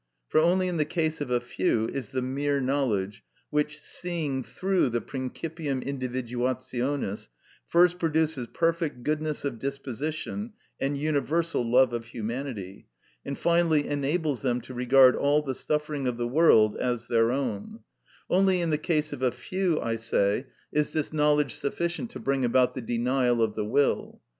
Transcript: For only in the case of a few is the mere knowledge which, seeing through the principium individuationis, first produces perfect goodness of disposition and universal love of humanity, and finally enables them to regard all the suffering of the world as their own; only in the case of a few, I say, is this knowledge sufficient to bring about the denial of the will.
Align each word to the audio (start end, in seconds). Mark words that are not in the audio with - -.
For 0.29 0.39
only 0.39 0.67
in 0.67 0.77
the 0.77 0.81
case 0.83 1.21
of 1.21 1.29
a 1.29 1.39
few 1.39 1.85
is 1.85 2.09
the 2.09 2.23
mere 2.23 2.59
knowledge 2.59 3.23
which, 3.51 3.79
seeing 3.81 4.41
through 4.41 4.89
the 4.89 4.99
principium 4.99 5.81
individuationis, 5.85 7.27
first 7.67 7.99
produces 7.99 8.47
perfect 8.47 9.03
goodness 9.03 9.45
of 9.45 9.59
disposition 9.59 10.53
and 10.79 10.97
universal 10.97 11.63
love 11.63 11.93
of 11.93 12.05
humanity, 12.05 12.87
and 13.23 13.37
finally 13.37 13.87
enables 13.87 14.41
them 14.41 14.59
to 14.61 14.73
regard 14.73 15.15
all 15.15 15.43
the 15.43 15.53
suffering 15.53 16.07
of 16.07 16.17
the 16.17 16.27
world 16.27 16.75
as 16.77 17.05
their 17.05 17.31
own; 17.31 17.81
only 18.27 18.59
in 18.59 18.71
the 18.71 18.79
case 18.79 19.13
of 19.13 19.21
a 19.21 19.29
few, 19.31 19.79
I 19.81 19.97
say, 19.97 20.47
is 20.71 20.93
this 20.93 21.13
knowledge 21.13 21.53
sufficient 21.53 22.09
to 22.09 22.19
bring 22.19 22.43
about 22.43 22.73
the 22.73 22.81
denial 22.81 23.39
of 23.39 23.53
the 23.53 23.65
will. 23.65 24.19